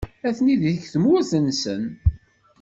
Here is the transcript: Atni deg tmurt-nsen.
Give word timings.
Atni 0.27 0.55
deg 0.63 0.79
tmurt-nsen. 0.91 1.83